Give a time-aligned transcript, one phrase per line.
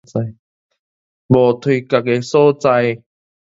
[1.27, 3.03] 無退跤个所在